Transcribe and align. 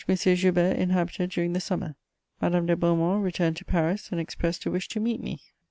Joubert 0.07 0.77
inhabited 0.77 1.29
during 1.29 1.53
the 1.53 1.59
summer. 1.59 1.93
Madame 2.41 2.65
de 2.65 2.75
Beaumont 2.75 3.23
returned 3.23 3.55
to 3.57 3.65
Paris, 3.65 4.09
and 4.11 4.19
expressed 4.19 4.65
a 4.65 4.71
wish 4.71 4.87
to 4.87 4.99
meet 4.99 5.21
me. 5.21 5.43